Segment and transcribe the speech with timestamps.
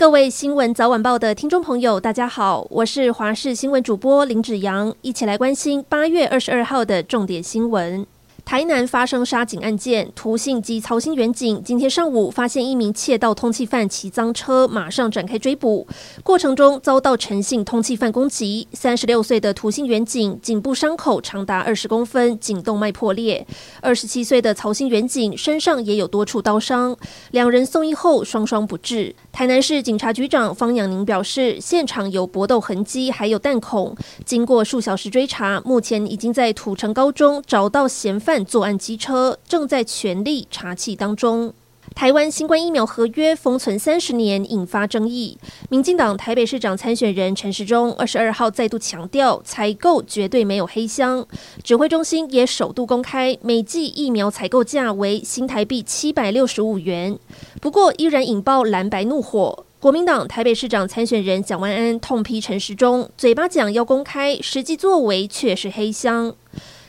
[0.00, 8.06] 各位新闻早晚报的听众朋友，大家好，我是华视新闻主播林子阳，一起来关心八月二十二号的重点新闻。
[8.50, 15.86] 台南发生杀警案件，涂姓及曹姓员警今天上午发现一名窃盗通缉犯骑赃车，马上展开追捕，
[16.24, 18.66] 过程中遭到陈姓通缉犯攻击。
[18.72, 23.46] 三十六岁的涂姓员警颈部伤口长达二十公分，颈动脉破裂；
[23.80, 26.96] 二十七岁的曹姓员警身上也有多处刀伤，
[27.30, 29.14] 两人送医后双双不治。
[29.30, 33.96] 台南市警察局长方养宁表示，现场有搏斗痕迹，还有弹孔。
[34.24, 38.39] 经过数小时追查，目前已经在土城高中找到嫌犯。
[38.44, 41.52] 作案机车正在全力查缉当中。
[41.92, 45.36] 台湾新冠疫苗合约封存三十年，引发争议。
[45.70, 51.26] 民进党台北市长参选人陈时中二十二号再度强调，采购绝对没有黑箱。
[51.64, 57.18] 指挥中心也首度公开，每剂疫苗采购价为新台币七百六十五元。
[57.60, 59.64] 不过，依然引爆蓝白怒火。
[59.80, 66.34] 国民党台北市长参选人蒋万安痛批陈时中，嘴巴讲要公开，实际作为却是黑箱。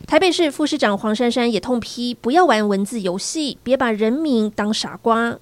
[0.07, 5.37] 台北市副市长黄珊珊也痛批：“不要玩文字游戏，别把人民当傻瓜。”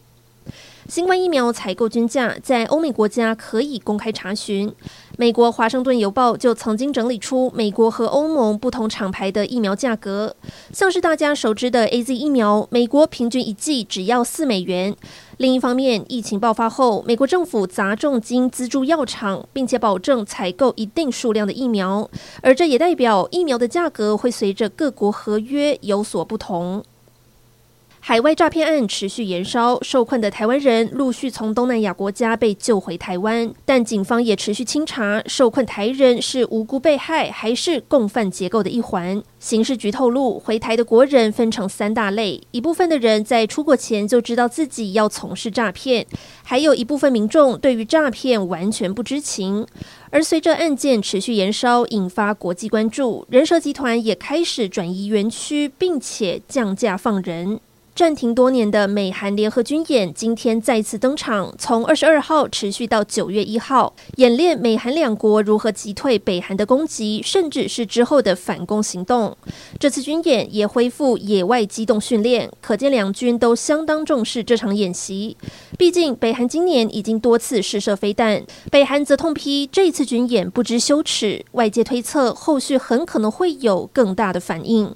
[0.89, 4.73] 新冠疫苗采购均价在欧美国家可以公开查询。
[5.19, 10.35] 美国《华盛顿邮报》就曾经整理出美国和欧盟不同厂牌的疫苗价格，
[10.73, 14.95] 像是大家熟知的 AZ 疫苗，美国平均一剂只要四美元。
[15.37, 22.09] 另一方面，疫情爆发后，美国政府砸重金资助药厂，并且保证采购一定数量的疫苗，
[22.41, 26.83] 而这也代表疫苗的价格会随着各国合约有所不同。
[28.01, 39.21] 海外诈骗案持续延烧，受困的台湾人陆续从东南亚国家被救回台湾，但警方也持续清查受困台人是无辜被害还是共犯结构的一环。
[39.37, 46.07] 刑事局透露，回台的国人分成三大类：一部分的人在出国前就知道自己要从事诈骗，
[46.43, 49.67] 还有一部分民众对于诈骗完全不知情。
[50.09, 57.59] 而随着案件持续延烧，引发国际关注，人蛇集团也开始转移园区，并且降价放人。
[57.99, 69.35] 暂停多年的美韩联合军演今天再次登场，从二十二号持续到九月一号，演练美韩两国如何击退北韩的攻击，甚至是之后的反攻行动。
[69.77, 75.35] 这次军演也恢复野外机动训练，可见两军都相当重视这场演习。
[75.77, 84.95] 毕竟北韩今年已经多次试射飞弹，北韩则痛批这次军演不知羞耻，外界推测后续很可能会有更大的反应。